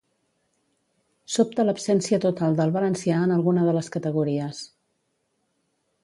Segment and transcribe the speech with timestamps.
[1.33, 4.63] Sobta l'absència total del valencià en alguna de les categories.